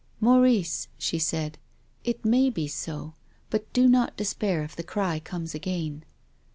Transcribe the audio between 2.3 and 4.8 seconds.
base, but do not despair if